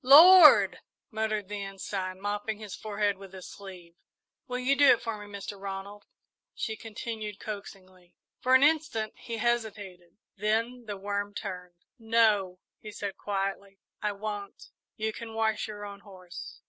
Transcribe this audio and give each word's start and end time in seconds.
"Lord!" 0.03 0.79
muttered 1.11 1.47
the 1.47 1.61
Ensign, 1.63 2.19
mopping 2.21 2.57
his 2.57 2.73
forehead 2.75 3.19
with 3.19 3.33
his 3.33 3.47
sleeve. 3.47 3.93
"Will 4.47 4.57
you 4.57 4.75
do 4.75 4.87
it 4.87 4.99
for 5.03 5.15
me, 5.23 5.31
Mr. 5.31 5.61
Ronald?" 5.61 6.07
she 6.55 6.75
continued 6.75 7.39
coaxingly. 7.39 8.15
For 8.39 8.55
an 8.55 8.63
instant 8.63 9.13
he 9.15 9.37
hesitated, 9.37 10.17
then 10.35 10.85
the 10.87 10.97
worm 10.97 11.35
turned. 11.35 11.75
"No," 11.99 12.57
he 12.79 12.91
said 12.91 13.15
quietly, 13.15 13.77
"I 14.01 14.13
won't. 14.13 14.71
You 14.95 15.13
can 15.13 15.35
wash 15.35 15.67
your 15.67 15.85
own 15.85 15.99
horse." 15.99 16.57